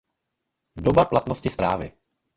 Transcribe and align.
Doba 0.75 1.05
platnosti 1.05 1.49
zprávy. 1.49 1.91